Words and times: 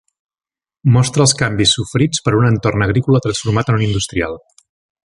Mostra 0.95 1.21
els 1.25 1.35
canvis 1.41 1.75
sofrits 1.79 2.25
per 2.29 2.35
un 2.41 2.49
entorn 2.51 2.87
agrícola 2.89 3.25
transformat 3.27 3.71
en 3.75 3.79
un 3.81 3.87
industrial. 3.91 4.43